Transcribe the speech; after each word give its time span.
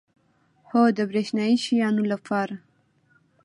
هو، 0.69 0.81
د 0.97 0.99
بریښنایی 1.09 1.57
شیانو 1.65 2.03
لپاره 2.13 2.55